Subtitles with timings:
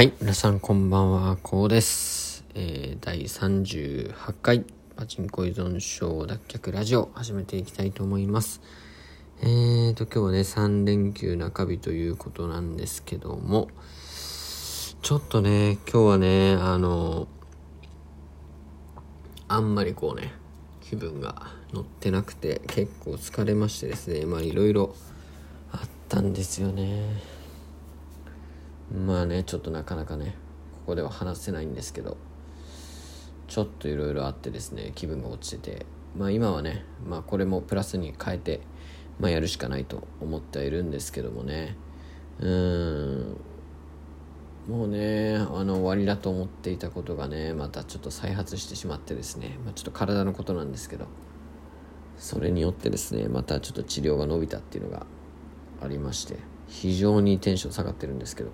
[0.00, 2.46] はい、皆さんこんばんは、こうです。
[2.54, 4.64] えー、第38回
[4.96, 8.62] パチンコ依存症脱却ラジオ始めていきたいと思います。
[9.42, 13.68] えーと、今日はね、3連休中日ということなんですけども、
[15.02, 17.28] ちょっとね、今日はね、あの、
[19.48, 20.32] あんまりこうね、
[20.80, 24.94] 気分が乗ってなくて結構疲れましてですね、まあいろいろ
[25.72, 27.39] あったんですよね。
[28.92, 30.36] まあねちょっとなかなかね
[30.72, 32.16] ここでは話せないんですけど
[33.46, 38.60] ちょっといろいろあってですね気分が落ちててまあ今はねまあこれもプラスに変えて
[39.18, 41.76] まあやるしかないと思ってはいるんですけどもね
[42.40, 43.36] うん
[44.68, 51.06] もうねあの終わりだと思っていたことがねまたちょっと再発してしまってですね、まあ、ちょっと体のことなんですけど
[52.16, 55.06] それによってですねまたちょっと治療が伸びたっていうのが
[55.82, 56.36] ありまして
[56.68, 58.50] 非常にテンション下がってるんですけど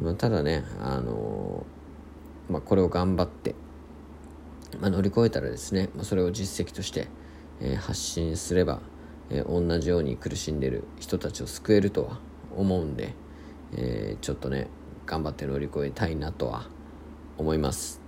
[0.00, 3.54] まあ、ただね、あのー、まあ、これを頑張って、
[4.80, 7.08] まあ、乗り越えたらですね、ま、それを実績として、
[7.60, 8.80] えー、発信すれば、
[9.30, 12.18] えー、同じように苦しんでる人たちを救えるとは
[12.56, 13.14] 思うんで、
[13.76, 14.68] えちょっとね
[15.06, 16.66] 頑張って乗り越えたいなとは
[17.36, 18.00] 思います。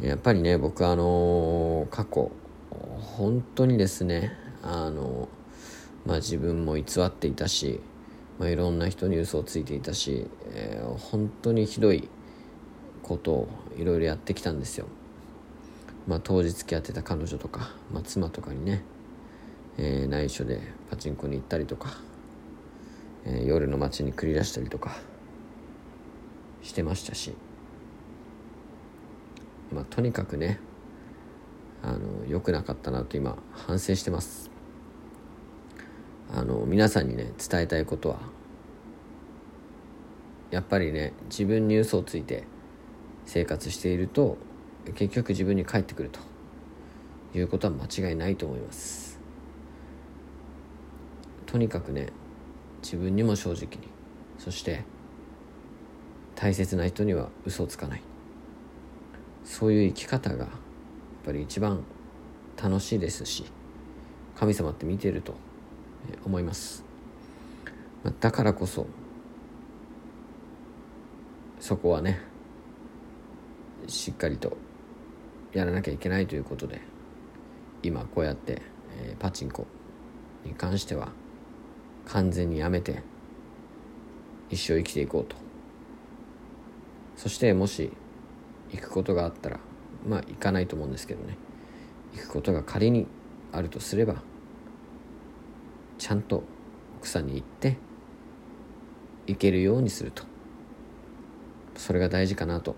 [0.00, 2.32] やっぱりね僕あの過去
[2.70, 4.32] 本当にですね
[4.62, 5.28] あの
[6.04, 7.80] まあ自分も偽っていたし
[8.38, 12.08] まあ、いろんな人に嘘をついていたし、えー、本当にひどい
[13.02, 14.86] ことをいろいろやってきたんですよ。
[16.06, 18.82] まあ、当時付き合ってた彼女とか、まあ、妻とかにね、
[19.78, 20.60] えー、内緒で
[20.90, 21.96] パチンコに行ったりとか、
[23.24, 24.96] えー、夜の街に繰り出したりとか
[26.62, 27.34] してましたし、
[29.72, 30.58] まあ、とにかくね
[31.82, 34.51] あの良くなかったなと今反省してます。
[36.52, 38.18] の皆さんにね伝えたいことは
[40.50, 42.44] やっぱりね自分に嘘をついて
[43.24, 44.36] 生活していると
[44.94, 46.20] 結局自分に返ってくると
[47.36, 49.18] いうことは間違いないと思います。
[51.46, 52.08] とにかくね
[52.82, 53.88] 自分にも正直に
[54.38, 54.84] そして
[56.34, 58.02] 大切な人には嘘をつかない。
[59.44, 60.48] そういう生き方がやっ
[61.24, 61.82] ぱり一番
[62.62, 63.44] 楽しいですし
[64.36, 65.34] 神様って見てると
[66.24, 66.84] 思います。
[68.20, 68.86] だからこそ
[71.60, 72.20] そこはね
[73.86, 74.56] しっかりと
[75.52, 76.80] やらなきゃいけないということで
[77.82, 78.62] 今こうやって、
[78.98, 79.66] えー、パチンコ
[80.44, 81.12] に関しては
[82.06, 83.02] 完全にやめて
[84.50, 85.36] 一生生きていこうと。
[87.16, 87.92] そしてもし
[88.72, 89.60] 行くことがあったら
[90.04, 91.36] まあ行かないと思うんですけどね。
[92.14, 93.06] 行くことが仮に
[93.52, 94.22] あるとすれば
[96.02, 96.42] ちゃんと
[96.98, 97.76] 奥さんに行って
[99.28, 100.24] 行けるようにすると。
[101.76, 102.74] それが大事かなと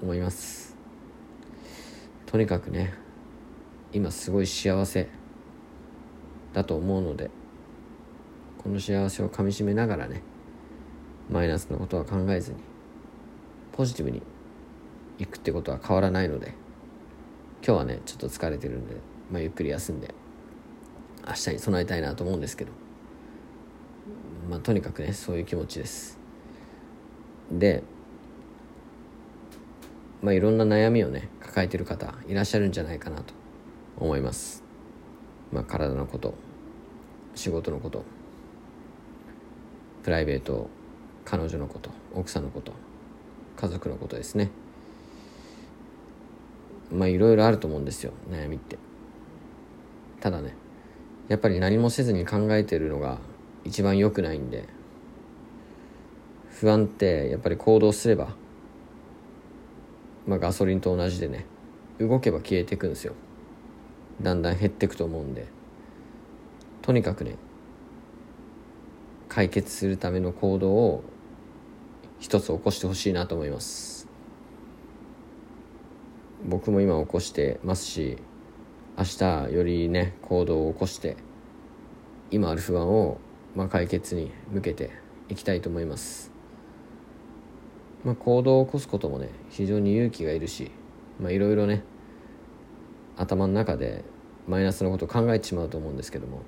[0.00, 0.76] 思います。
[2.26, 2.94] とにかくね
[3.92, 5.08] 今すごい幸せ
[6.52, 7.32] だと思うので
[8.58, 10.22] この幸せをかみしめながらね
[11.28, 12.58] マイナスのことは考えずに
[13.72, 14.22] ポジティブに
[15.18, 16.54] 行くってことは変わらないので
[17.66, 18.94] 今日はねちょっと疲れてるんで、
[19.28, 20.14] まあ、ゆっくり休んで
[21.26, 22.72] 明日に備えたいなと思うんですけど。
[24.50, 26.18] まあとにかくねそういう気持ちです。
[27.52, 27.84] で
[30.22, 33.32] まあいろんな悩みをね抱えてる方いらっしゃるんじゃないかなと
[33.96, 34.64] 思います。
[35.52, 36.34] まあ体のこと
[37.36, 38.04] 仕事のこと
[40.02, 40.68] プライベート
[41.24, 42.72] 彼女のこと奥さんのこと
[43.56, 44.50] 家族のことですね。
[46.90, 48.78] まあいろいろあると思うんですよ悩みって。
[50.20, 50.54] ただね
[51.30, 53.18] やっぱり何もせずに考えてるのが
[53.64, 54.68] 一番良くないんで
[56.50, 58.34] 不安ってやっぱり行動すれば
[60.26, 61.46] まあガソリンと同じでね
[62.00, 63.14] 動けば消えていくんですよ。
[64.20, 65.46] だんだん減っていくと思うんで。
[66.82, 67.36] とにかくね
[69.28, 71.04] 解決するための行動を
[72.18, 74.08] 一つ起こしてほしいなと思います。
[76.44, 78.18] 僕も今起こしてますし
[79.00, 81.16] 明日よりね行動を起こして
[82.30, 83.16] 今ある不安を、
[83.56, 84.90] まあ、解決に向けて
[85.30, 86.30] いきたいと思います、
[88.04, 90.70] まあ、行動を起こすこともね非常に勇気がいるし
[91.18, 91.82] いろいろね
[93.16, 94.04] 頭の中で
[94.46, 96.42] マイナスのことを考えてしまうと思うんですけども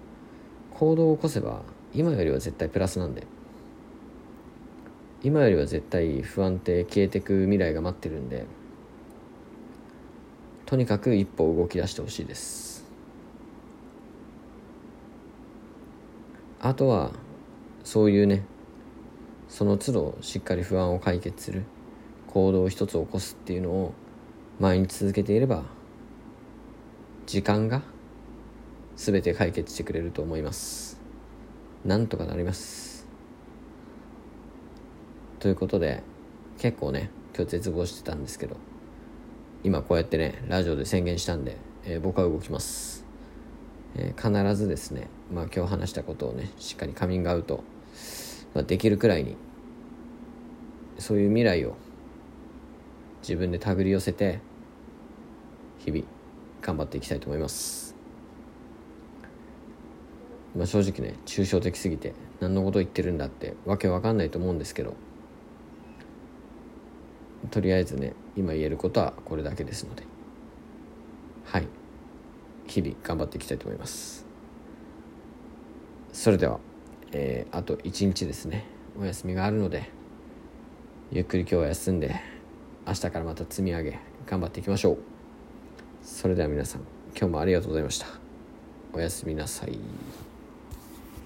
[0.74, 1.62] 行動を起こせば
[1.94, 3.26] 今よりは絶対プラスなんで
[5.22, 8.44] 今よりは絶対不安定消えてく未来が待ってるんで
[10.72, 12.82] とにかく一歩動き出してほしいです。
[16.62, 17.10] あとは
[17.84, 18.42] そういうね
[19.50, 21.64] その都度しっかり不安を解決する
[22.26, 23.92] 行動を一つ起こすっていうのを
[24.60, 25.64] 毎日続けていれば
[27.26, 27.82] 時間が
[28.96, 30.98] 全て解決してくれると思います。
[31.84, 33.06] なんとかなります。
[35.38, 36.02] ということで
[36.56, 38.71] 結構ね今日絶望してたんですけど。
[39.64, 43.04] 今こうやってねラジオで宣言したんで、えー、僕は動きます、
[43.94, 47.62] えー、必ずですねまあ今日話したことをねしっかりカミングアウト、
[48.54, 49.36] まあ、できるくらいに
[50.98, 51.76] そういう未来を
[53.22, 54.40] 自分で手繰り寄せて
[55.78, 56.04] 日々
[56.60, 57.96] 頑張っていきたいと思います。
[60.56, 64.94] まあ正直ね抽象的すぎて何のこと言ってるんだってわけわかんないと思うんですけど
[67.50, 70.04] とりあえずね今言えることはこれだけですので。
[71.44, 71.66] はい。
[72.66, 74.24] 日々頑張っていきたいと思います。
[76.12, 76.60] それでは、
[77.12, 78.64] えー、あと1日ですね。
[78.98, 79.90] お休みがあるので
[81.10, 82.20] ゆっくり今日は休んで
[82.86, 84.98] 明日からまた積み上げ頑張っていきましょう。
[86.02, 86.82] それでは皆さん
[87.16, 88.06] 今日もありがとうございました。
[88.92, 89.78] おやすみなさい。